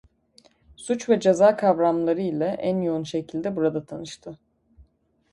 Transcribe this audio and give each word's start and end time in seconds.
Suç 0.75 1.09
ve 1.09 1.19
ceza 1.19 1.55
kavramları 1.57 2.21
ile 2.21 2.45
en 2.45 2.81
yoğun 2.81 3.03
şekilde 3.03 3.55
burada 3.55 3.85
tanıştı. 3.85 4.39